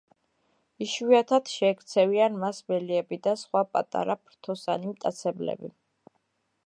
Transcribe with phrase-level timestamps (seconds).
[0.85, 5.71] იშვიათად შეექცევიან მას მელიები და სხვა პატარა ფრთოსანი მტაცებლები.